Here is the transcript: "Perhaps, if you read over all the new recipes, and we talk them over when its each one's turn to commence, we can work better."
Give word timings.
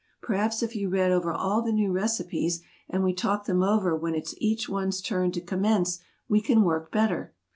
"Perhaps, 0.19 0.63
if 0.63 0.75
you 0.75 0.89
read 0.89 1.11
over 1.11 1.31
all 1.31 1.61
the 1.61 1.71
new 1.71 1.91
recipes, 1.91 2.63
and 2.89 3.03
we 3.03 3.13
talk 3.13 3.45
them 3.45 3.61
over 3.61 3.95
when 3.95 4.15
its 4.15 4.33
each 4.39 4.67
one's 4.67 4.99
turn 4.99 5.31
to 5.33 5.41
commence, 5.41 5.99
we 6.27 6.41
can 6.41 6.63
work 6.63 6.91
better." 6.91 7.35